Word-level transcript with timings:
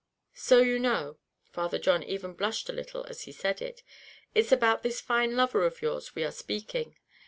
So 0.33 0.61
you 0.61 0.79
know," 0.79 1.19
and 1.45 1.53
Father 1.53 1.77
John 1.77 2.01
even 2.01 2.33
blushed 2.33 2.67
a 2.69 2.73
little 2.73 3.03
as 3.05 3.25
he 3.25 3.31
said 3.31 3.61
it, 3.61 3.83
"it's 4.33 4.51
about 4.51 4.81
this 4.81 4.99
fine 4.99 5.35
lover 5.35 5.63
of 5.63 5.83
yours 5.83 6.15
we 6.15 6.23
are 6.23 6.31
speaking. 6.31 6.97